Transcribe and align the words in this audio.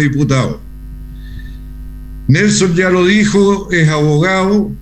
diputados. 0.00 0.58
Nelson 2.28 2.74
ya 2.74 2.88
lo 2.90 3.06
dijo, 3.06 3.70
es 3.72 3.88
abogado, 3.88 4.72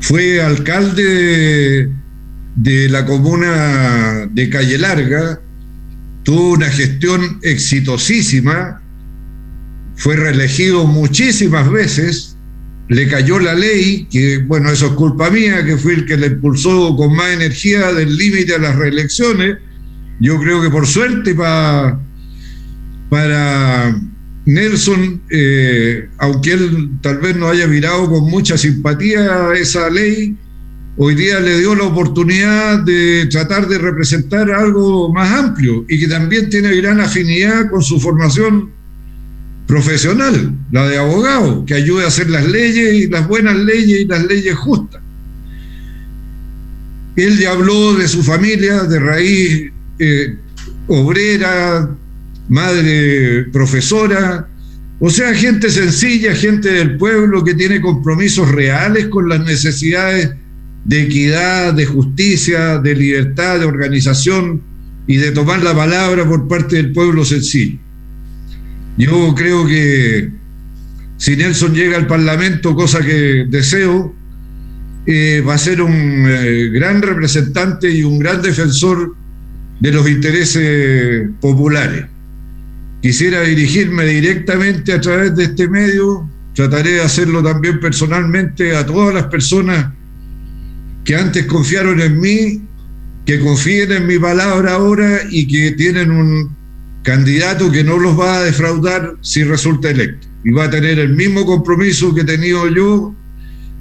fue 0.00 0.42
alcalde 0.42 1.88
de, 2.56 2.88
la 2.88 3.06
comuna 3.06 4.28
de 4.30 4.50
Calle 4.50 4.78
Larga, 4.78 5.40
tuvo 6.24 6.52
una 6.52 6.68
gestión 6.68 7.38
exitosísima, 7.42 8.82
fue 9.96 10.16
reelegido 10.16 10.86
muchísimas 10.86 11.70
veces, 11.70 12.36
le 12.88 13.08
cayó 13.08 13.38
la 13.38 13.54
ley, 13.54 14.06
que 14.10 14.38
bueno, 14.38 14.70
eso 14.70 14.86
es 14.86 14.92
culpa 14.92 15.30
mía, 15.30 15.64
que 15.64 15.76
fui 15.76 15.94
el 15.94 16.06
que 16.06 16.16
le 16.16 16.28
impulsó 16.28 16.94
con 16.96 17.14
más 17.16 17.30
energía 17.30 17.92
del 17.92 18.16
límite 18.16 18.54
a 18.54 18.58
las 18.58 18.76
reelecciones. 18.76 19.56
Yo 20.20 20.38
creo 20.38 20.62
que 20.62 20.70
por 20.70 20.86
suerte 20.86 21.34
para, 21.34 21.98
para 23.08 24.00
Nelson, 24.46 25.22
eh, 25.30 26.08
aunque 26.18 26.52
él 26.52 26.90
tal 27.02 27.18
vez 27.18 27.36
no 27.36 27.48
haya 27.48 27.66
mirado 27.66 28.08
con 28.08 28.30
mucha 28.30 28.56
simpatía 28.56 29.52
esa 29.54 29.90
ley, 29.90 30.36
hoy 30.96 31.14
día 31.14 31.40
le 31.40 31.58
dio 31.58 31.74
la 31.74 31.84
oportunidad 31.84 32.78
de 32.80 33.26
tratar 33.26 33.68
de 33.68 33.78
representar 33.78 34.50
algo 34.50 35.12
más 35.12 35.30
amplio 35.32 35.84
y 35.88 35.98
que 35.98 36.08
también 36.08 36.48
tiene 36.48 36.74
gran 36.76 37.00
afinidad 37.00 37.70
con 37.70 37.82
su 37.82 38.00
formación 38.00 38.70
profesional, 39.66 40.54
la 40.70 40.88
de 40.88 40.98
abogado, 40.98 41.64
que 41.64 41.74
ayude 41.74 42.04
a 42.04 42.08
hacer 42.08 42.30
las 42.30 42.46
leyes 42.46 42.94
y 42.94 43.08
las 43.08 43.26
buenas 43.26 43.56
leyes 43.56 44.02
y 44.02 44.04
las 44.06 44.24
leyes 44.24 44.54
justas. 44.54 45.02
Él 47.16 47.38
ya 47.38 47.52
habló 47.52 47.94
de 47.94 48.06
su 48.06 48.22
familia 48.22 48.84
de 48.84 49.00
raíz 49.00 49.72
eh, 49.98 50.36
obrera, 50.86 51.90
madre 52.48 53.44
profesora, 53.52 54.48
o 54.98 55.10
sea, 55.10 55.34
gente 55.34 55.68
sencilla, 55.68 56.34
gente 56.34 56.70
del 56.70 56.96
pueblo 56.96 57.44
que 57.44 57.54
tiene 57.54 57.80
compromisos 57.80 58.50
reales 58.50 59.08
con 59.08 59.28
las 59.28 59.44
necesidades 59.44 60.30
de 60.84 61.02
equidad, 61.02 61.74
de 61.74 61.84
justicia, 61.84 62.78
de 62.78 62.94
libertad, 62.94 63.58
de 63.58 63.66
organización 63.66 64.62
y 65.06 65.16
de 65.16 65.32
tomar 65.32 65.62
la 65.62 65.74
palabra 65.74 66.26
por 66.26 66.48
parte 66.48 66.76
del 66.76 66.92
pueblo 66.92 67.24
sencillo. 67.24 67.78
Yo 68.96 69.34
creo 69.34 69.66
que 69.66 70.30
si 71.18 71.36
Nelson 71.36 71.74
llega 71.74 71.96
al 71.96 72.06
Parlamento, 72.06 72.74
cosa 72.74 73.04
que 73.04 73.46
deseo, 73.48 74.14
eh, 75.06 75.42
va 75.46 75.54
a 75.54 75.58
ser 75.58 75.82
un 75.82 76.26
eh, 76.26 76.70
gran 76.72 77.02
representante 77.02 77.90
y 77.90 78.02
un 78.02 78.18
gran 78.18 78.40
defensor 78.40 79.14
de 79.80 79.92
los 79.92 80.08
intereses 80.08 81.28
populares. 81.40 82.06
Quisiera 83.06 83.42
dirigirme 83.42 84.04
directamente 84.04 84.92
a 84.92 85.00
través 85.00 85.36
de 85.36 85.44
este 85.44 85.68
medio, 85.68 86.28
trataré 86.56 86.94
de 86.94 87.02
hacerlo 87.02 87.40
también 87.40 87.78
personalmente 87.78 88.74
a 88.74 88.84
todas 88.84 89.14
las 89.14 89.26
personas 89.26 89.92
que 91.04 91.14
antes 91.14 91.46
confiaron 91.46 92.00
en 92.00 92.20
mí, 92.20 92.62
que 93.24 93.38
confíen 93.38 93.92
en 93.92 94.08
mi 94.08 94.18
palabra 94.18 94.72
ahora 94.72 95.20
y 95.30 95.46
que 95.46 95.70
tienen 95.76 96.10
un 96.10 96.56
candidato 97.04 97.70
que 97.70 97.84
no 97.84 97.96
los 97.96 98.18
va 98.18 98.38
a 98.38 98.42
defraudar 98.42 99.14
si 99.20 99.44
resulta 99.44 99.90
electo. 99.90 100.26
Y 100.42 100.50
va 100.50 100.64
a 100.64 100.70
tener 100.70 100.98
el 100.98 101.14
mismo 101.14 101.46
compromiso 101.46 102.12
que 102.12 102.22
he 102.22 102.24
tenido 102.24 102.68
yo 102.68 103.14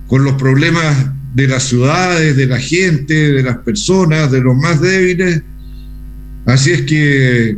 con 0.06 0.24
los 0.24 0.36
problemas 0.36 1.10
de 1.34 1.48
las 1.48 1.64
ciudades, 1.64 2.38
de 2.38 2.46
la 2.46 2.60
gente, 2.60 3.34
de 3.34 3.42
las 3.42 3.58
personas, 3.58 4.30
de 4.30 4.42
los 4.42 4.56
más 4.56 4.80
débiles. 4.82 5.42
Así 6.46 6.74
es 6.74 6.82
que 6.84 7.58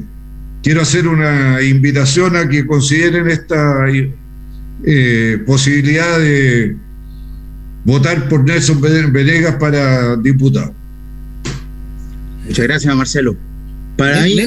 quiero 0.64 0.82
hacer 0.82 1.08
una 1.08 1.62
invitación 1.62 2.36
a 2.36 2.48
que 2.48 2.66
consideren 2.66 3.30
esta 3.30 3.86
eh, 4.86 5.44
posibilidad 5.46 6.20
de 6.20 6.76
votar 7.84 8.28
por 8.28 8.44
Nelson 8.44 8.82
Venegas 8.82 9.56
para 9.56 10.16
diputado. 10.18 10.74
Muchas 12.46 12.68
gracias, 12.68 12.96
Marcelo. 12.96 13.36
Para 13.98 14.22
mí, 14.22 14.38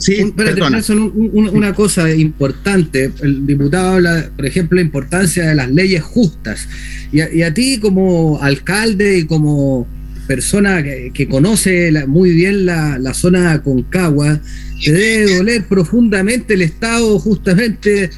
sí, 0.00 0.34
una 0.34 1.72
cosa 1.74 2.12
importante. 2.12 3.12
El 3.22 3.46
diputado 3.46 3.94
habla, 3.94 4.30
por 4.34 4.46
ejemplo, 4.46 4.76
la 4.76 4.82
importancia 4.82 5.46
de 5.46 5.54
las 5.54 5.70
leyes 5.70 6.02
justas. 6.02 6.68
Y 7.12 7.42
a, 7.42 7.54
ti, 7.54 7.78
como 7.78 8.42
alcalde 8.42 9.18
y 9.18 9.26
como 9.26 9.86
persona 10.26 10.82
que, 10.82 11.28
conoce 11.28 11.92
muy 12.06 12.30
bien 12.30 12.66
la, 12.66 12.98
la 12.98 13.14
zona 13.14 13.62
Concagua, 13.62 14.40
te 14.84 14.92
debe 14.92 15.36
doler 15.36 15.64
profundamente 15.64 16.54
el 16.54 16.62
estado 16.62 17.18
justamente 17.18 18.10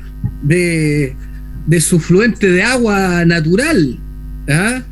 de, 0.43 1.15
su 1.81 2.01
fluente 2.01 2.51
de 2.51 2.63
agua 2.63 3.25
natural. 3.25 3.99
¿ah? 4.49 4.83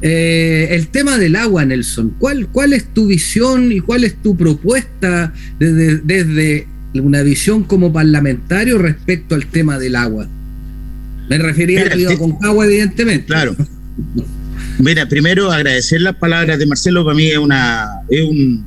Eh, 0.00 0.68
el 0.70 0.88
tema 0.88 1.18
del 1.18 1.36
agua, 1.36 1.64
Nelson, 1.64 2.14
¿cuál, 2.18 2.48
¿cuál 2.48 2.72
es 2.72 2.86
tu 2.92 3.06
visión 3.06 3.72
y 3.72 3.80
cuál 3.80 4.04
es 4.04 4.16
tu 4.16 4.36
propuesta 4.36 5.32
desde, 5.58 6.66
una 6.94 7.22
visión 7.22 7.64
como 7.64 7.92
parlamentario 7.92 8.78
respecto 8.78 9.34
al 9.34 9.46
tema 9.46 9.78
del 9.78 9.96
agua? 9.96 10.28
Me 11.28 11.38
refería 11.38 11.82
al 11.82 11.90
río 11.90 12.18
Concagua, 12.18 12.66
evidentemente. 12.66 13.26
Claro. 13.26 13.56
Mira, 14.78 15.08
primero 15.08 15.50
agradecer 15.50 16.00
las 16.00 16.16
palabras 16.16 16.58
de 16.58 16.66
Marcelo, 16.66 17.04
para 17.04 17.16
mí 17.16 17.26
es, 17.26 17.38
una, 17.38 17.88
es 18.08 18.22
un, 18.22 18.66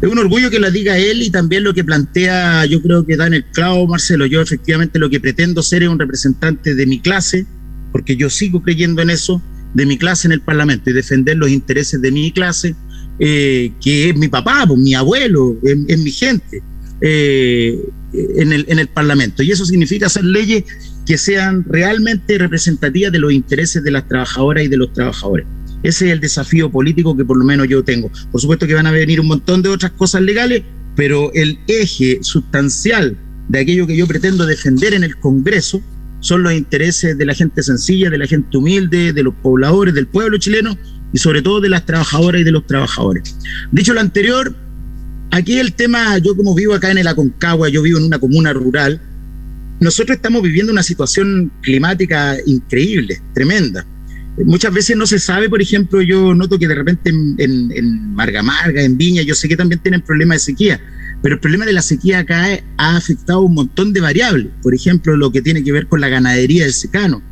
es 0.00 0.08
un 0.08 0.18
orgullo 0.18 0.50
que 0.50 0.58
lo 0.58 0.70
diga 0.70 0.98
él 0.98 1.22
y 1.22 1.30
también 1.30 1.64
lo 1.64 1.74
que 1.74 1.84
plantea, 1.84 2.66
yo 2.66 2.82
creo 2.82 3.04
que 3.06 3.16
da 3.16 3.26
en 3.26 3.34
el 3.34 3.44
clavo, 3.44 3.86
Marcelo. 3.86 4.26
Yo 4.26 4.42
efectivamente 4.42 4.98
lo 4.98 5.08
que 5.08 5.20
pretendo 5.20 5.62
ser 5.62 5.82
es 5.82 5.88
un 5.88 5.98
representante 5.98 6.74
de 6.74 6.86
mi 6.86 7.00
clase, 7.00 7.46
porque 7.92 8.16
yo 8.16 8.28
sigo 8.28 8.62
creyendo 8.62 9.02
en 9.02 9.10
eso, 9.10 9.42
de 9.74 9.86
mi 9.86 9.98
clase 9.98 10.28
en 10.28 10.32
el 10.32 10.40
Parlamento 10.40 10.90
y 10.90 10.92
defender 10.92 11.36
los 11.36 11.50
intereses 11.50 12.00
de 12.00 12.12
mi 12.12 12.30
clase, 12.30 12.74
eh, 13.18 13.72
que 13.80 14.10
es 14.10 14.16
mi 14.16 14.28
papá, 14.28 14.64
pues, 14.66 14.78
mi 14.78 14.94
abuelo, 14.94 15.56
es, 15.62 15.98
mi 15.98 16.10
gente 16.10 16.62
eh, 17.00 17.78
en, 18.12 18.52
el, 18.52 18.66
en 18.68 18.78
el 18.78 18.88
Parlamento. 18.88 19.42
Y 19.42 19.50
eso 19.50 19.64
significa 19.64 20.06
hacer 20.06 20.24
leyes 20.24 20.64
que 21.06 21.16
sean 21.16 21.64
realmente 21.68 22.36
representativas 22.36 23.12
de 23.12 23.20
los 23.20 23.32
intereses 23.32 23.82
de 23.82 23.90
las 23.92 24.06
trabajadoras 24.08 24.64
y 24.64 24.68
de 24.68 24.76
los 24.76 24.92
trabajadores. 24.92 25.46
Ese 25.82 26.06
es 26.06 26.12
el 26.12 26.20
desafío 26.20 26.70
político 26.70 27.16
que 27.16 27.24
por 27.24 27.38
lo 27.38 27.44
menos 27.44 27.68
yo 27.68 27.84
tengo. 27.84 28.10
Por 28.32 28.40
supuesto 28.40 28.66
que 28.66 28.74
van 28.74 28.86
a 28.86 28.90
venir 28.90 29.20
un 29.20 29.28
montón 29.28 29.62
de 29.62 29.68
otras 29.68 29.92
cosas 29.92 30.22
legales, 30.22 30.64
pero 30.96 31.32
el 31.32 31.58
eje 31.68 32.18
sustancial 32.22 33.16
de 33.48 33.60
aquello 33.60 33.86
que 33.86 33.96
yo 33.96 34.06
pretendo 34.06 34.46
defender 34.46 34.94
en 34.94 35.04
el 35.04 35.16
Congreso 35.16 35.80
son 36.20 36.42
los 36.42 36.52
intereses 36.54 37.16
de 37.16 37.24
la 37.24 37.34
gente 37.34 37.62
sencilla, 37.62 38.10
de 38.10 38.18
la 38.18 38.26
gente 38.26 38.56
humilde, 38.56 39.12
de 39.12 39.22
los 39.22 39.34
pobladores, 39.34 39.94
del 39.94 40.08
pueblo 40.08 40.38
chileno 40.38 40.76
y 41.12 41.18
sobre 41.18 41.40
todo 41.40 41.60
de 41.60 41.68
las 41.68 41.86
trabajadoras 41.86 42.40
y 42.40 42.44
de 42.44 42.50
los 42.50 42.66
trabajadores. 42.66 43.36
Dicho 43.70 43.94
lo 43.94 44.00
anterior, 44.00 44.54
aquí 45.30 45.58
el 45.58 45.74
tema, 45.74 46.18
yo 46.18 46.34
como 46.34 46.54
vivo 46.54 46.74
acá 46.74 46.90
en 46.90 46.98
el 46.98 47.06
Aconcagua, 47.06 47.68
yo 47.68 47.82
vivo 47.82 47.98
en 47.98 48.04
una 48.04 48.18
comuna 48.18 48.52
rural, 48.52 49.00
nosotros 49.80 50.16
estamos 50.16 50.42
viviendo 50.42 50.72
una 50.72 50.82
situación 50.82 51.52
climática 51.60 52.36
increíble, 52.46 53.20
tremenda. 53.34 53.84
Muchas 54.44 54.72
veces 54.72 54.96
no 54.96 55.06
se 55.06 55.18
sabe, 55.18 55.48
por 55.48 55.62
ejemplo, 55.62 56.02
yo 56.02 56.34
noto 56.34 56.58
que 56.58 56.68
de 56.68 56.74
repente 56.74 57.10
en, 57.10 57.36
en, 57.38 58.14
Marga 58.14 58.42
Marga, 58.42 58.82
en 58.82 58.98
Viña, 58.98 59.22
yo 59.22 59.34
sé 59.34 59.48
que 59.48 59.56
también 59.56 59.80
tienen 59.80 60.02
problemas 60.02 60.36
de 60.36 60.52
sequía, 60.52 60.80
pero 61.22 61.36
el 61.36 61.40
problema 61.40 61.64
de 61.64 61.72
la 61.72 61.80
sequía 61.80 62.20
acá 62.20 62.46
ha 62.76 62.96
afectado 62.96 63.40
un 63.40 63.54
montón 63.54 63.92
de 63.92 64.00
variables. 64.00 64.48
Por 64.62 64.74
ejemplo, 64.74 65.16
lo 65.16 65.32
que 65.32 65.40
tiene 65.40 65.64
que 65.64 65.72
ver 65.72 65.86
con 65.86 66.00
la 66.00 66.08
ganadería 66.08 66.64
del 66.64 66.74
secano. 66.74 67.22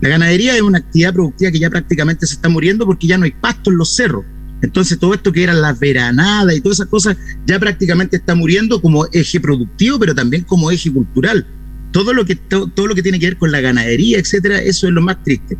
La 0.00 0.08
ganadería 0.08 0.56
es 0.56 0.62
una 0.62 0.78
actividad 0.78 1.12
productiva 1.12 1.50
que 1.50 1.58
ya 1.58 1.70
prácticamente 1.70 2.26
se 2.26 2.34
está 2.34 2.48
muriendo 2.48 2.86
porque 2.86 3.06
ya 3.06 3.18
no 3.18 3.24
hay 3.24 3.32
pasto 3.32 3.70
en 3.70 3.76
los 3.76 3.94
cerros. 3.94 4.24
Entonces 4.60 4.98
todo 4.98 5.14
esto 5.14 5.32
que 5.32 5.44
eran 5.44 5.62
las 5.62 5.78
veranadas 5.78 6.56
y 6.56 6.60
todas 6.60 6.78
esas 6.78 6.88
cosas 6.88 7.16
ya 7.46 7.60
prácticamente 7.60 8.16
está 8.16 8.34
muriendo 8.34 8.82
como 8.82 9.06
eje 9.12 9.38
productivo, 9.38 9.98
pero 10.00 10.14
también 10.14 10.42
como 10.42 10.70
eje 10.72 10.90
cultural 10.90 11.46
todo 11.92 12.12
lo 12.12 12.24
que 12.24 12.36
todo, 12.36 12.86
lo 12.86 12.94
que 12.94 13.02
tiene 13.02 13.18
que 13.18 13.26
ver 13.26 13.36
con 13.36 13.50
la 13.50 13.60
ganadería, 13.60 14.18
etcétera, 14.18 14.60
eso 14.60 14.86
es 14.86 14.92
lo 14.92 15.00
más 15.00 15.22
triste. 15.22 15.56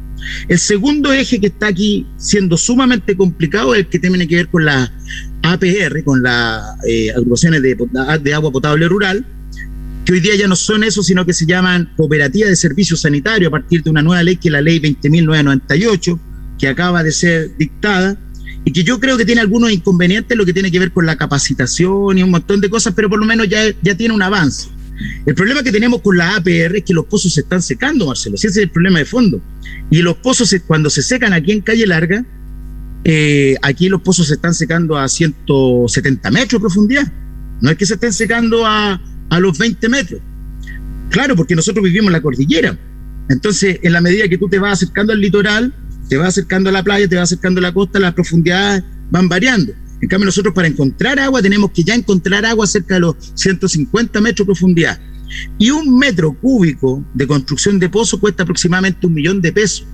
El 0.49 0.59
segundo 0.59 1.13
eje 1.13 1.41
que 1.41 1.49
está 1.49 1.69
aquí 1.69 2.07
siendo 2.17 2.57
sumamente 2.57 3.17
complicado 3.17 3.75
es 3.75 3.81
el 3.81 3.87
que 3.87 3.99
tiene 3.99 4.27
que 4.27 4.37
ver 4.37 4.49
con 4.49 4.65
la 4.65 4.93
APR, 5.43 6.05
con 6.05 6.23
las 6.23 6.63
eh, 6.87 7.11
agrupaciones 7.11 7.63
de, 7.63 8.35
agua 8.35 8.53
potable 8.53 8.89
rural, 8.89 9.25
que 10.05 10.13
hoy 10.13 10.21
día 10.21 10.37
ya 10.37 10.49
no 10.49 10.57
son 10.57 10.85
eso, 10.85 11.03
sino 11.03 11.25
que 11.25 11.33
se 11.33 11.47
llaman 11.47 11.93
cooperativas 11.97 12.51
de 12.51 12.57
servicios 12.57 13.01
sanitarios 13.01 13.49
a 13.49 13.53
partir 13.53 13.83
de 13.83 13.91
una 13.91 14.03
nueva 14.03 14.23
ley 14.23 14.37
que 14.37 14.49
es 14.49 14.53
la 14.53 14.61
ley 14.61 14.81
20.998, 14.81 16.19
que 16.59 16.69
acaba 16.69 17.03
de 17.03 17.13
ser 17.13 17.57
dictada 17.57 18.19
y 18.65 18.73
que 18.73 18.85
yo 18.85 19.01
creo 19.01 19.17
que 19.17 19.25
tiene 19.25 19.41
algunos 19.41 19.71
inconvenientes 19.71 20.37
lo 20.37 20.45
que 20.45 20.53
tiene 20.53 20.71
que 20.71 20.79
ver 20.79 20.93
con 20.93 21.07
la 21.07 21.17
capacitación 21.17 22.19
y 22.19 22.23
un 22.23 22.31
montón 22.31 22.61
de 22.61 22.69
cosas, 22.69 22.93
pero 22.95 23.09
por 23.09 23.19
lo 23.19 23.25
menos 23.25 23.49
ya, 23.49 23.63
ya 23.83 23.97
tiene 23.97 24.15
un 24.15 24.23
avance. 24.23 24.69
El 25.27 25.35
problema 25.35 25.63
que 25.63 25.73
tenemos 25.73 26.01
con 26.03 26.17
la 26.17 26.37
APR 26.37 26.77
es 26.77 26.85
que 26.85 26.95
los 26.95 27.07
pozos 27.07 27.35
se 27.35 27.41
están 27.41 27.63
secando, 27.63 28.07
Marcelo. 28.07 28.37
Ese 28.37 28.49
es 28.49 28.57
el 28.57 28.71
problema 28.71 28.99
de 28.99 29.05
fondo. 29.05 29.41
Y 29.91 30.03
los 30.03 30.17
pozos, 30.17 30.55
cuando 30.67 30.91
se 30.91 31.03
secan 31.03 31.33
aquí 31.33 31.53
en 31.53 31.61
Calle 31.61 31.87
Larga, 31.87 32.25
eh, 33.05 33.57
aquí 33.63 33.89
los 33.89 34.03
pozos 34.03 34.29
se 34.29 34.35
están 34.35 34.55
secando 34.55 34.97
a 34.99 35.09
170 35.09 36.31
metros 36.31 36.61
de 36.61 36.61
profundidad. 36.61 37.13
No 37.61 37.71
es 37.71 37.77
que 37.77 37.87
se 37.87 37.95
estén 37.95 38.13
secando 38.13 38.67
a, 38.67 39.01
a 39.31 39.41
los 39.41 39.57
20 39.59 39.89
metros. 39.89 40.21
Claro, 41.11 41.37
porque 41.37 41.55
nosotros 41.55 41.85
vivimos 41.85 42.09
en 42.09 42.13
la 42.13 42.21
cordillera. 42.21 42.79
Entonces, 43.29 43.79
en 43.83 43.93
la 43.93 44.01
medida 44.01 44.29
que 44.29 44.39
tú 44.39 44.49
te 44.49 44.59
vas 44.59 44.75
acercando 44.75 45.13
al 45.13 45.21
litoral, 45.21 45.73
te 46.09 46.17
vas 46.17 46.29
acercando 46.29 46.71
a 46.71 46.73
la 46.73 46.83
playa, 46.83 47.09
te 47.09 47.17
vas 47.17 47.25
acercando 47.25 47.59
a 47.59 47.63
la 47.63 47.73
costa, 47.73 47.99
las 47.99 48.15
profundidades 48.15 48.83
van 49.11 49.29
variando. 49.29 49.73
En 50.01 50.09
cambio, 50.09 50.27
nosotros 50.27 50.55
para 50.55 50.69
encontrar 50.69 51.19
agua 51.19 51.43
tenemos 51.43 51.71
que 51.73 51.83
ya 51.83 51.95
encontrar 51.95 52.45
agua 52.45 52.67
cerca 52.67 52.95
de 52.95 53.01
los 53.01 53.17
150 53.35 54.21
metros 54.21 54.47
de 54.47 54.53
profundidad. 54.53 55.01
Y 55.59 55.71
un 55.71 55.99
metro 55.99 56.33
cúbico 56.33 57.05
de 57.15 57.27
construcción 57.27 57.79
de 57.79 57.89
pozo 57.89 58.19
cuesta 58.19 58.45
aproximadamente 58.45 59.07
un 59.07 59.15
millón 59.15 59.41
de 59.41 59.53
pesos. 59.53 59.87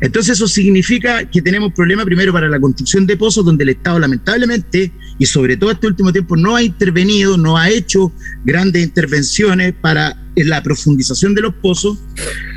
Entonces 0.00 0.36
eso 0.36 0.48
significa 0.48 1.28
que 1.28 1.42
tenemos 1.42 1.72
problemas 1.74 2.06
primero 2.06 2.32
para 2.32 2.48
la 2.48 2.58
construcción 2.58 3.06
de 3.06 3.16
pozos, 3.16 3.44
donde 3.44 3.64
el 3.64 3.70
Estado 3.70 3.98
lamentablemente, 3.98 4.92
y 5.18 5.26
sobre 5.26 5.56
todo 5.56 5.70
este 5.70 5.88
último 5.88 6.12
tiempo, 6.12 6.36
no 6.36 6.56
ha 6.56 6.62
intervenido, 6.62 7.36
no 7.36 7.58
ha 7.58 7.68
hecho 7.68 8.12
grandes 8.44 8.82
intervenciones 8.82 9.74
para 9.74 10.16
la 10.36 10.62
profundización 10.62 11.34
de 11.34 11.42
los 11.42 11.54
pozos. 11.54 11.98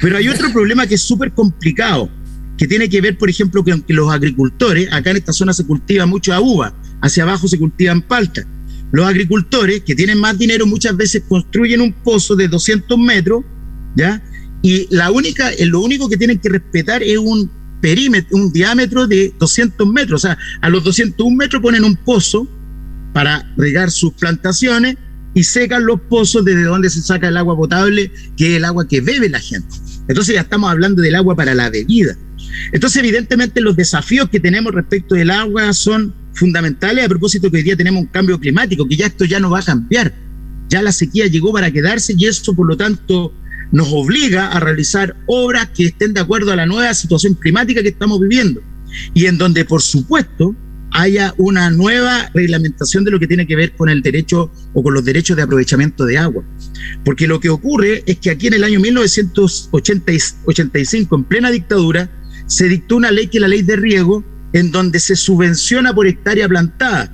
Pero 0.01 0.18
hay 0.18 0.30
otro 0.30 0.54
problema 0.54 0.88
que 0.88 0.95
es 0.95 1.01
súper 1.01 1.34
complicado, 1.34 2.10
que 2.57 2.68
tiene 2.68 2.88
que 2.88 3.01
ver, 3.01 3.18
por 3.18 3.30
ejemplo, 3.30 3.63
que 3.63 3.72
aunque 3.72 3.94
los 3.94 4.10
agricultores, 4.12 4.88
acá 4.94 5.12
en 5.12 5.18
esta 5.18 5.34
zona 5.34 5.54
se 5.54 5.66
cultiva 5.66 6.06
mucho 6.06 6.40
uva, 6.42 6.74
hacia 7.03 7.23
abajo 7.23 7.47
se 7.47 7.59
cultivan 7.59 8.01
paltas. 8.01 8.45
Los 8.91 9.05
agricultores 9.05 9.81
que 9.81 9.94
tienen 9.94 10.17
más 10.19 10.38
dinero 10.38 10.65
muchas 10.65 10.95
veces 10.95 11.23
construyen 11.27 11.81
un 11.81 11.91
pozo 11.91 12.35
de 12.35 12.47
200 12.47 12.97
metros, 12.97 13.44
¿ya? 13.95 14.23
Y 14.61 14.88
la 14.89 15.11
única, 15.11 15.51
lo 15.65 15.81
único 15.81 16.07
que 16.07 16.15
tienen 16.15 16.39
que 16.39 16.50
respetar 16.50 17.03
es 17.03 17.17
un 17.17 17.51
perímetro, 17.81 18.38
un 18.38 18.53
diámetro 18.53 19.05
de 19.05 19.33
200 19.38 19.85
metros. 19.88 20.23
O 20.23 20.27
sea, 20.27 20.38
a 20.61 20.69
los 20.69 20.83
201 20.83 21.35
metros 21.35 21.61
ponen 21.61 21.83
un 21.83 21.97
pozo 21.97 22.47
para 23.11 23.51
regar 23.57 23.91
sus 23.91 24.13
plantaciones 24.13 24.95
y 25.33 25.44
secan 25.44 25.85
los 25.85 25.99
pozos 26.01 26.45
desde 26.45 26.63
donde 26.63 26.89
se 26.89 27.01
saca 27.01 27.27
el 27.27 27.35
agua 27.35 27.57
potable, 27.57 28.11
que 28.38 28.51
es 28.51 28.57
el 28.57 28.65
agua 28.65 28.88
que 28.88 29.01
bebe 29.01 29.27
la 29.27 29.39
gente. 29.39 29.75
Entonces 30.07 30.35
ya 30.35 30.41
estamos 30.41 30.71
hablando 30.71 31.01
del 31.01 31.15
agua 31.15 31.35
para 31.35 31.53
la 31.53 31.69
bebida. 31.69 32.15
Entonces, 32.71 33.00
evidentemente, 33.00 33.61
los 33.61 33.75
desafíos 33.75 34.29
que 34.29 34.39
tenemos 34.39 34.73
respecto 34.73 35.15
del 35.15 35.31
agua 35.31 35.73
son 35.73 36.13
fundamentales 36.33 37.05
a 37.05 37.09
propósito 37.09 37.51
que 37.51 37.57
hoy 37.57 37.63
día 37.63 37.75
tenemos 37.75 38.01
un 38.01 38.07
cambio 38.07 38.39
climático, 38.39 38.88
que 38.88 38.97
ya 38.97 39.07
esto 39.07 39.25
ya 39.25 39.39
no 39.39 39.50
va 39.50 39.59
a 39.59 39.63
cambiar. 39.63 40.13
Ya 40.69 40.81
la 40.81 40.91
sequía 40.91 41.27
llegó 41.27 41.53
para 41.53 41.71
quedarse 41.71 42.13
y 42.17 42.25
eso, 42.25 42.55
por 42.55 42.67
lo 42.67 42.75
tanto, 42.75 43.33
nos 43.71 43.88
obliga 43.91 44.47
a 44.47 44.59
realizar 44.59 45.15
obras 45.25 45.69
que 45.69 45.85
estén 45.85 46.13
de 46.13 46.21
acuerdo 46.21 46.51
a 46.51 46.55
la 46.55 46.65
nueva 46.65 46.94
situación 46.94 47.35
climática 47.35 47.81
que 47.81 47.89
estamos 47.89 48.19
viviendo 48.19 48.61
y 49.13 49.25
en 49.25 49.38
donde, 49.38 49.65
por 49.65 49.81
supuesto, 49.81 50.56
haya 50.91 51.33
una 51.38 51.69
nueva 51.71 52.29
reglamentación 52.33 53.03
de 53.03 53.11
lo 53.11 53.19
que 53.19 53.27
tiene 53.27 53.47
que 53.47 53.56
ver 53.56 53.75
con 53.75 53.89
el 53.89 54.03
derecho 54.03 54.51
o 54.73 54.83
con 54.83 54.94
los 54.94 55.03
derechos 55.03 55.35
de 55.35 55.41
aprovechamiento 55.44 56.06
de 56.06 56.19
agua. 56.19 56.44
Porque 57.03 57.27
lo 57.27 57.39
que 57.39 57.49
ocurre 57.49 58.03
es 58.06 58.19
que 58.19 58.29
aquí 58.29 58.45
en 58.47 58.53
el 58.53 58.63
año 58.63 58.79
1985, 58.79 61.15
en 61.15 61.23
plena 61.23 61.49
dictadura, 61.49 62.11
se 62.48 62.68
dictó 62.68 62.98
una 62.98 63.12
ley 63.12 63.28
que 63.28 63.38
es 63.38 63.42
la 63.42 63.48
ley 63.48 63.62
de 63.62 63.75
riego, 63.75 64.24
en 64.54 64.72
donde 64.72 65.00
se 65.00 65.16
subvenciona 65.16 65.94
por 65.94 66.07
hectárea 66.07 66.48
plantada. 66.48 67.12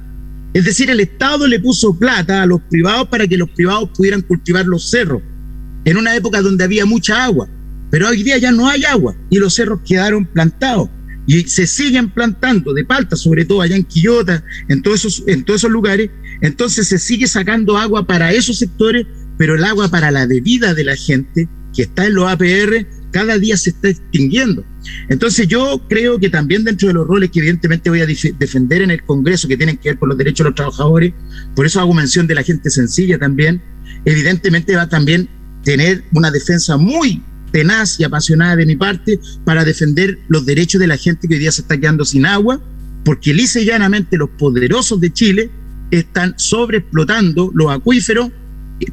Es 0.54 0.66
decir, 0.66 0.90
el 0.90 1.00
Estado 1.00 1.48
le 1.48 1.60
puso 1.60 1.98
plata 1.98 2.42
a 2.42 2.46
los 2.46 2.62
privados 2.62 3.08
para 3.08 3.28
que 3.28 3.38
los 3.38 3.50
privados 3.52 3.90
pudieran 3.96 4.22
cultivar 4.22 4.66
los 4.66 4.90
cerros 4.90 5.22
en 5.86 5.98
una 5.98 6.16
época 6.16 6.42
donde 6.42 6.64
había 6.64 6.86
mucha 6.86 7.24
agua, 7.24 7.48
pero 7.90 8.10
hoy 8.10 8.24
día 8.24 8.38
ya 8.38 8.52
no 8.52 8.68
hay 8.68 8.84
agua 8.84 9.16
y 9.30 9.38
los 9.38 9.56
cerros 9.56 9.80
quedaron 9.86 10.26
plantados 10.26 10.90
y 11.26 11.44
se 11.44 11.68
siguen 11.68 12.10
plantando 12.10 12.74
de 12.74 12.84
palta, 12.84 13.16
sobre 13.16 13.46
todo 13.46 13.62
allá 13.62 13.76
en 13.76 13.84
Quillota, 13.84 14.44
en 14.68 14.82
todos 14.82 15.06
esos, 15.06 15.24
en 15.28 15.46
todos 15.46 15.62
esos 15.62 15.72
lugares, 15.72 16.10
entonces 16.42 16.88
se 16.88 16.98
sigue 16.98 17.28
sacando 17.28 17.78
agua 17.78 18.06
para 18.06 18.32
esos 18.34 18.58
sectores, 18.58 19.06
pero 19.38 19.56
el 19.56 19.64
agua 19.64 19.90
para 19.90 20.12
la 20.12 20.26
bebida 20.26 20.74
de 20.74 20.84
la 20.84 20.96
gente 20.96 21.48
que 21.76 21.84
está 21.84 22.08
en 22.08 22.16
los 22.16 22.28
APR 22.28 22.86
cada 23.12 23.38
día 23.38 23.58
se 23.58 23.72
está 23.72 23.90
extinguiendo. 23.90 24.64
Entonces 25.10 25.48
yo 25.48 25.82
creo 25.88 26.20
que 26.20 26.30
también 26.30 26.64
dentro 26.64 26.88
de 26.88 26.94
los 26.94 27.08
roles 27.08 27.32
que 27.32 27.40
evidentemente 27.40 27.90
voy 27.90 28.02
a 28.02 28.06
defender 28.06 28.82
en 28.82 28.92
el 28.92 29.04
Congreso 29.04 29.48
que 29.48 29.58
tienen 29.58 29.78
que 29.78 29.90
ver 29.90 30.00
con 30.00 30.10
los 30.10 30.18
derechos 30.18 30.46
de 30.46 30.50
los 30.50 30.56
trabajadores, 30.56 31.14
por 31.56 31.66
eso 31.66 31.80
hago 31.80 31.94
mención 31.94 32.28
de 32.28 32.36
la 32.36 32.44
gente 32.44 32.70
sencilla 32.70 33.18
también, 33.18 33.62
evidentemente 34.06 34.76
va 34.76 34.88
también 34.88 35.30
tener 35.64 36.04
una 36.14 36.32
defensa 36.32 36.78
muy 36.78 37.22
tenaz 37.52 38.00
y 38.00 38.04
apasionada 38.04 38.56
de 38.56 38.66
mi 38.66 38.76
parte 38.76 39.20
para 39.44 39.66
defender 39.66 40.20
los 40.28 40.46
derechos 40.46 40.80
de 40.80 40.88
la 40.88 40.98
gente 40.98 41.28
que 41.28 41.36
hoy 41.36 41.40
día 41.40 41.52
se 41.52 41.62
está 41.62 41.78
quedando 41.78 42.06
sin 42.06 42.26
agua, 42.26 42.62
porque 43.04 43.34
lisa 43.34 43.60
llanamente 43.60 44.18
los 44.18 44.30
poderosos 44.32 45.00
de 45.00 45.12
Chile 45.12 45.50
están 45.92 46.34
sobreexplotando 46.38 47.52
los 47.54 47.72
acuíferos 47.72 48.30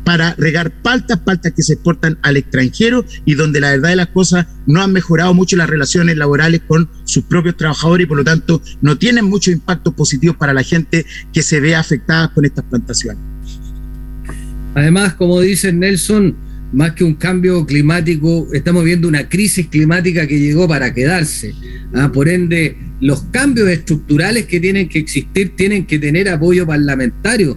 para 0.05 0.35
regar 0.35 0.71
paltas, 0.83 1.19
paltas 1.19 1.53
que 1.53 1.63
se 1.63 1.75
exportan 1.75 2.19
al 2.23 2.37
extranjero 2.37 3.05
y 3.25 3.35
donde 3.35 3.61
la 3.61 3.71
verdad 3.71 3.91
de 3.91 3.97
las 3.97 4.09
cosas 4.09 4.47
no 4.67 4.83
han 4.83 4.93
mejorado 4.93 5.35
mucho 5.35 5.57
las 5.57 5.71
relaciones 5.71 6.17
laborales 6.17 6.63
con 6.67 6.89
sus 7.05 7.25
propios 7.25 7.57
trabajadores 7.57 8.05
y 8.05 8.09
por 8.09 8.19
lo 8.19 8.25
tanto 8.25 8.63
no 8.81 8.99
tienen 8.99 9.25
muchos 9.25 9.55
impactos 9.55 9.95
positivos 9.95 10.37
para 10.37 10.53
la 10.53 10.63
gente 10.63 11.07
que 11.33 11.43
se 11.43 11.61
ve 11.61 11.75
afectada 11.75 12.33
con 12.33 12.45
estas 12.45 12.65
plantaciones. 12.65 13.23
Además, 14.75 15.15
como 15.15 15.41
dice 15.41 15.73
Nelson, 15.73 16.37
más 16.73 16.93
que 16.93 17.05
un 17.05 17.15
cambio 17.15 17.65
climático, 17.65 18.49
estamos 18.53 18.85
viendo 18.85 19.09
una 19.09 19.29
crisis 19.29 19.69
climática 19.69 20.27
que 20.27 20.39
llegó 20.39 20.69
para 20.69 20.93
quedarse. 20.93 21.55
¿ah? 21.95 22.11
Por 22.13 22.29
ende, 22.29 22.77
los 23.01 23.23
cambios 23.31 23.69
estructurales 23.69 24.47
que 24.47 24.61
tienen 24.61 24.89
que 24.89 24.99
existir 24.99 25.55
tienen 25.57 25.87
que 25.87 25.99
tener 25.99 26.29
apoyo 26.29 26.67
parlamentario 26.67 27.57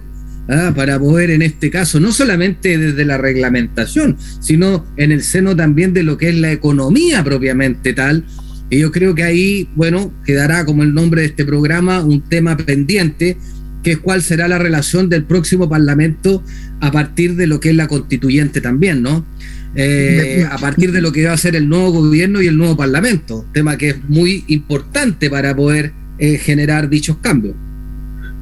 ¿ah? 0.50 0.72
para 0.74 0.98
poder, 0.98 1.30
en 1.30 1.42
este 1.42 1.70
caso, 1.70 2.00
no 2.00 2.12
solamente 2.12 2.76
desde 2.76 3.04
la 3.04 3.18
reglamentación, 3.18 4.16
sino 4.40 4.86
en 4.96 5.12
el 5.12 5.22
seno 5.22 5.56
también 5.56 5.94
de 5.94 6.02
lo 6.02 6.18
que 6.18 6.28
es 6.28 6.34
la 6.34 6.52
economía 6.52 7.22
propiamente 7.24 7.92
tal. 7.92 8.24
Y 8.68 8.80
yo 8.80 8.92
creo 8.92 9.14
que 9.14 9.24
ahí, 9.24 9.68
bueno, 9.74 10.12
quedará 10.24 10.64
como 10.64 10.82
el 10.82 10.94
nombre 10.94 11.22
de 11.22 11.28
este 11.28 11.44
programa 11.44 12.04
un 12.04 12.20
tema 12.22 12.56
pendiente 12.56 13.36
que 13.82 13.92
es 13.92 13.98
cuál 13.98 14.22
será 14.22 14.46
la 14.46 14.58
relación 14.58 15.08
del 15.08 15.24
próximo 15.24 15.68
Parlamento 15.68 16.42
a 16.80 16.92
partir 16.92 17.36
de 17.36 17.46
lo 17.46 17.60
que 17.60 17.70
es 17.70 17.76
la 17.76 17.88
constituyente 17.88 18.60
también, 18.60 19.02
¿no? 19.02 19.24
Eh, 19.74 20.46
a 20.50 20.58
partir 20.58 20.92
de 20.92 21.00
lo 21.00 21.12
que 21.12 21.24
va 21.24 21.32
a 21.32 21.36
ser 21.36 21.56
el 21.56 21.68
nuevo 21.68 21.92
gobierno 21.92 22.42
y 22.42 22.46
el 22.46 22.58
nuevo 22.58 22.76
Parlamento, 22.76 23.46
tema 23.54 23.78
que 23.78 23.90
es 23.90 24.04
muy 24.08 24.44
importante 24.48 25.30
para 25.30 25.54
poder 25.54 25.92
eh, 26.18 26.38
generar 26.38 26.90
dichos 26.90 27.16
cambios. 27.22 27.54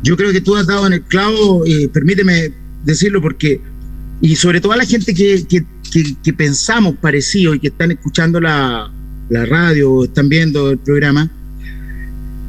Yo 0.03 0.17
creo 0.17 0.33
que 0.33 0.41
tú 0.41 0.57
has 0.57 0.67
dado 0.67 0.87
en 0.87 0.95
el 0.95 1.03
clavo, 1.03 1.65
eh, 1.67 1.89
permíteme 1.93 2.53
decirlo 2.85 3.21
porque, 3.21 3.61
y 4.21 4.37
sobre 4.37 4.61
todo 4.61 4.73
a 4.73 4.77
la 4.77 4.85
gente 4.85 5.15
que, 5.15 5.45
que, 5.47 5.65
que, 6.23 6.33
pensamos 6.33 6.97
parecido 6.97 7.55
y 7.55 7.61
que 7.61 7.69
están 7.69 7.91
escuchando 7.91 8.41
la, 8.41 8.91
la 9.29 9.47
radio, 9.47 10.05
están 10.05 10.29
viendo 10.29 10.71
el 10.71 10.79
programa, 10.79 11.31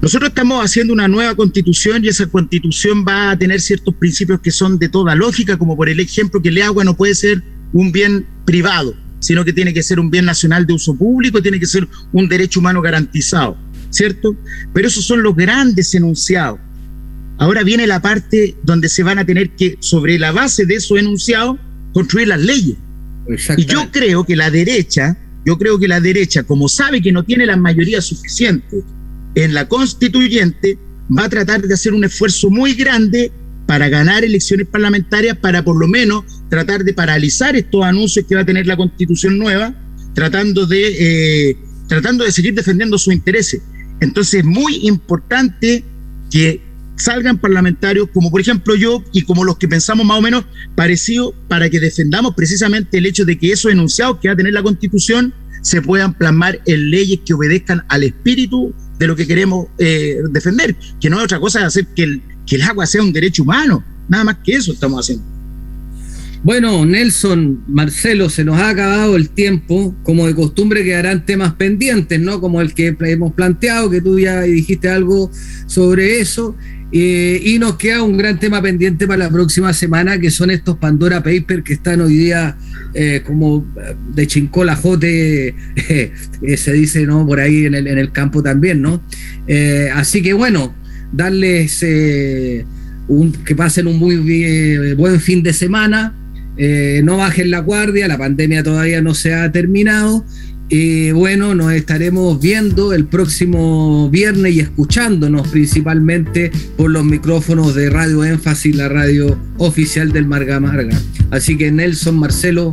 nosotros 0.02 0.30
estamos 0.30 0.64
haciendo 0.64 0.94
una 0.94 1.10
nueva 1.10 1.36
constitución 1.36 2.06
y 2.06 2.08
esa 2.08 2.26
constitución 2.28 3.04
va 3.06 3.32
a 3.32 3.38
tener 3.38 3.60
ciertos 3.60 3.94
principios 3.96 4.40
que 4.40 4.52
son 4.52 4.80
de 4.80 4.88
toda 4.88 5.14
lógica, 5.14 5.58
como 5.58 5.76
por 5.76 5.90
el 5.90 6.00
ejemplo 6.00 6.42
que 6.42 6.50
el 6.50 6.62
agua 6.62 6.86
no 6.86 6.96
puede 6.96 7.16
ser 7.16 7.44
un 7.74 7.92
bien 7.92 8.26
privado, 8.46 8.96
sino 9.20 9.44
que 9.44 9.52
tiene 9.52 9.74
que 9.74 9.84
ser 9.84 10.00
un 10.00 10.10
bien 10.10 10.24
nacional 10.24 10.66
de 10.66 10.74
uso 10.74 10.96
público, 10.96 11.42
tiene 11.42 11.60
que 11.60 11.66
ser 11.66 11.86
un 12.14 12.30
derecho 12.30 12.62
humano 12.62 12.82
garantizado, 12.82 13.58
¿cierto? 13.90 14.38
Pero 14.74 14.88
esos 14.88 15.06
son 15.06 15.22
los 15.22 15.36
grandes 15.36 15.94
enunciados. 15.94 16.60
Ahora 17.40 17.64
viene 17.64 17.88
la 17.88 18.02
parte 18.02 18.56
donde 18.64 18.90
se 18.90 19.02
van 19.02 19.18
a 19.18 19.26
tener 19.26 19.52
que, 19.52 19.78
sobre 19.80 20.20
la 20.20 20.32
base 20.34 20.66
de 20.66 20.76
esos 20.76 21.00
enunciados, 21.00 21.58
construir 21.94 22.28
las 22.28 22.42
leyes. 22.42 22.76
Y 23.58 23.66
yo 23.66 23.90
creo 23.92 24.26
que 24.26 24.36
la 24.36 24.52
derecha, 24.52 25.18
yo 25.46 25.58
creo 25.58 25.80
que 25.80 25.88
la 25.88 26.02
derecha, 26.02 26.44
como 26.44 26.68
sabe 26.68 27.02
que 27.02 27.14
no 27.14 27.24
tiene 27.24 27.46
la 27.46 27.56
mayoría 27.56 28.02
suficiente 28.02 28.84
en 29.36 29.54
la 29.54 29.68
constituyente 29.68 30.78
va 31.18 31.26
a 31.26 31.30
tratar 31.30 31.62
de 31.62 31.74
hacer 31.74 31.94
un 31.94 32.04
esfuerzo 32.04 32.50
muy 32.50 32.74
grande 32.74 33.32
para 33.66 33.88
ganar 33.88 34.26
elecciones 34.26 34.68
parlamentarias, 34.68 35.38
para 35.38 35.64
por 35.64 35.80
lo 35.80 35.88
menos 35.88 36.26
tratar 36.50 36.84
de 36.84 36.94
paralizar 36.94 37.56
estos 37.56 37.86
anuncios 37.86 38.26
que 38.28 38.36
va 38.36 38.42
a 38.42 38.46
tener 38.46 38.66
la 38.68 38.76
constitución 38.76 39.38
nueva, 39.38 39.74
tratando 40.14 40.66
de, 40.66 41.50
eh, 41.52 41.58
tratando 41.88 42.24
de 42.26 42.32
seguir 42.32 42.54
defendiendo 42.54 42.98
sus 42.98 43.14
intereses. 43.14 43.62
Entonces 44.02 44.42
es 44.42 44.46
muy 44.46 44.88
importante 44.88 45.84
que 46.32 46.69
salgan 47.00 47.38
parlamentarios 47.38 48.10
como 48.14 48.30
por 48.30 48.42
ejemplo 48.42 48.76
yo 48.76 49.04
y 49.14 49.24
como 49.24 49.44
los 49.44 49.58
que 49.58 49.68
pensamos 49.68 50.06
más 50.06 50.20
o 50.20 50.22
menos 50.22 50.46
parecido 50.76 51.34
para 51.48 51.70
que 51.70 51.80
defendamos 51.80 52.36
precisamente 52.36 52.98
el 52.98 53.06
hecho 53.06 53.26
de 53.26 53.38
que 53.38 53.52
esos 53.52 53.72
enunciados 53.72 54.20
que 54.20 54.28
va 54.28 54.34
a 54.34 54.38
tener 54.38 54.54
la 54.54 54.62
constitución 54.62 55.34
se 55.62 55.82
puedan 55.82 56.14
plasmar 56.14 56.60
en 56.66 56.90
leyes 56.90 57.20
que 57.26 57.34
obedezcan 57.34 57.84
al 57.88 58.04
espíritu 58.04 58.74
de 58.98 59.08
lo 59.08 59.16
que 59.16 59.28
queremos 59.28 59.68
eh, 59.78 60.18
defender, 60.32 60.76
que 61.00 61.10
no 61.10 61.18
es 61.18 61.24
otra 61.24 61.40
cosa 61.40 61.60
de 61.60 61.66
hacer 61.66 61.88
que 61.96 62.04
el, 62.04 62.22
que 62.46 62.56
el 62.58 62.62
agua 62.64 62.86
sea 62.86 63.02
un 63.02 63.14
derecho 63.14 63.44
humano, 63.44 63.84
nada 64.08 64.24
más 64.24 64.38
que 64.44 64.54
eso 64.54 64.72
estamos 64.72 65.00
haciendo. 65.00 65.40
Bueno, 66.42 66.86
Nelson, 66.86 67.66
Marcelo, 67.68 68.30
se 68.30 68.46
nos 68.46 68.58
ha 68.62 68.70
acabado 68.70 69.18
el 69.18 69.30
tiempo. 69.30 69.94
Como 70.04 70.26
de 70.26 70.34
costumbre 70.34 70.86
quedarán 70.86 71.26
temas 71.26 71.54
pendientes, 71.56 72.18
¿no? 72.18 72.40
Como 72.40 72.62
el 72.62 72.74
que 72.74 72.96
hemos 72.98 73.34
planteado, 73.34 73.90
que 73.90 74.00
tú 74.00 74.18
ya 74.18 74.42
dijiste 74.44 74.90
algo 74.90 75.30
sobre 75.66 76.22
eso. 76.22 76.56
Eh, 76.92 77.40
y 77.44 77.60
nos 77.60 77.76
queda 77.76 78.02
un 78.02 78.18
gran 78.18 78.40
tema 78.40 78.62
pendiente 78.62 79.06
para 79.06 79.26
la 79.26 79.30
próxima 79.30 79.74
semana, 79.74 80.20
que 80.20 80.32
son 80.32 80.50
estos 80.50 80.78
Pandora 80.78 81.22
Papers 81.22 81.64
que 81.64 81.74
están 81.74 82.02
hoy 82.02 82.18
día 82.18 82.58
eh, 82.96 83.22
como 83.26 83.66
de 84.14 84.26
chincola 84.26 84.76
jote, 84.76 85.54
se 86.58 86.74
dice, 86.74 87.06
¿no? 87.06 87.28
Por 87.28 87.40
ahí 87.40 87.66
en 87.66 87.76
el, 87.76 87.88
en 87.88 88.00
el 88.00 88.12
campo 88.12 88.42
también, 88.42 88.82
¿no? 88.82 89.04
así 89.96 90.22
que 90.22 90.34
bueno, 90.34 90.76
darles 91.12 91.84
un, 93.08 93.34
que 93.34 93.56
pasen 93.56 93.88
un 93.88 93.98
muy 93.98 94.94
buen 94.96 95.20
fin 95.20 95.44
de 95.44 95.54
semana. 95.54 96.16
no 97.04 97.18
bajen 97.18 97.52
la 97.52 97.60
guardia, 97.60 98.08
la 98.08 98.18
pandemia 98.18 98.64
todavía 98.64 99.02
no 99.02 99.14
se 99.14 99.34
ha 99.34 99.52
terminado 99.52 100.26
y 100.70 101.12
bueno, 101.12 101.56
nos 101.56 101.74
estaremos 101.74 102.40
viendo 102.40 102.94
el 102.94 103.06
próximo 103.06 104.08
viernes 104.12 104.54
y 104.54 104.60
escuchándonos 104.60 105.48
principalmente 105.48 106.52
por 106.78 106.92
los 106.92 107.04
micrófonos 107.04 107.74
de 107.74 107.90
Radio 107.90 108.24
Énfasis, 108.24 108.76
la 108.76 108.88
radio 108.88 109.36
oficial 109.58 110.12
del 110.12 110.28
Marga 110.28 110.60
Marga. 110.60 110.96
Así 111.32 111.58
que 111.58 111.72
Nelson, 111.72 112.20
Marcelo, 112.20 112.72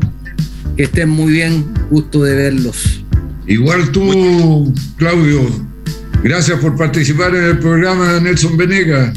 que 0.76 0.82
estén 0.82 1.08
muy 1.08 1.32
bien, 1.32 1.64
gusto 1.90 2.22
de 2.22 2.34
verlos. 2.34 3.02
Igual 3.46 3.90
tú, 3.92 4.74
Claudio, 4.96 5.40
gracias 6.22 6.58
por 6.60 6.76
participar 6.76 7.34
en 7.34 7.44
el 7.44 7.58
programa 7.58 8.20
Nelson 8.20 8.58
Venega. 8.58 9.10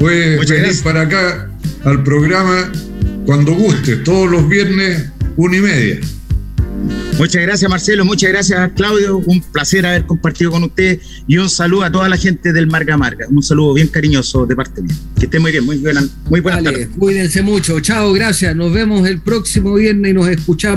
Puedes 0.00 0.50
venir 0.50 0.74
para 0.82 1.02
acá 1.02 1.48
al 1.84 2.02
programa 2.02 2.72
cuando 3.24 3.54
guste, 3.54 3.96
todos 3.96 4.28
los 4.28 4.48
viernes, 4.48 5.10
una 5.36 5.56
y 5.56 5.60
media. 5.60 6.00
Muchas 7.18 7.40
gracias 7.40 7.70
Marcelo, 7.70 8.04
muchas 8.04 8.30
gracias 8.30 8.72
Claudio, 8.76 9.16
un 9.16 9.40
placer 9.40 9.86
haber 9.86 10.04
compartido 10.04 10.50
con 10.50 10.64
usted. 10.64 11.00
Y 11.26 11.38
un 11.38 11.48
saludo 11.48 11.84
a 11.84 11.90
toda 11.90 12.08
la 12.08 12.16
gente 12.16 12.52
del 12.52 12.66
Marga 12.66 12.96
Marga, 12.96 13.26
un 13.30 13.42
saludo 13.42 13.72
bien 13.74 13.88
cariñoso 13.88 14.44
de 14.44 14.54
parte 14.54 14.82
mía. 14.82 14.94
Que 15.18 15.24
esté 15.24 15.38
muy 15.38 15.50
bien, 15.50 15.64
muy 15.64 15.78
buena, 15.78 16.06
muy 16.28 16.40
buenas 16.40 16.74
Cuídense 16.98 17.42
mucho, 17.42 17.80
chao, 17.80 18.12
gracias, 18.12 18.54
nos 18.54 18.72
vemos 18.72 19.08
el 19.08 19.20
próximo 19.20 19.74
viernes 19.74 20.10
y 20.10 20.14
nos 20.14 20.28
escuchamos. 20.28 20.56